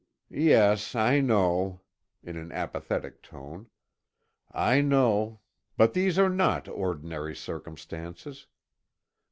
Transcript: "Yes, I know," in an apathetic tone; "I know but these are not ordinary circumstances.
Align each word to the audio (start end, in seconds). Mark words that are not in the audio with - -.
"Yes, 0.31 0.95
I 0.95 1.19
know," 1.19 1.81
in 2.23 2.35
an 2.35 2.51
apathetic 2.51 3.21
tone; 3.21 3.69
"I 4.51 4.81
know 4.81 5.41
but 5.77 5.93
these 5.93 6.17
are 6.17 6.27
not 6.27 6.67
ordinary 6.67 7.35
circumstances. 7.35 8.47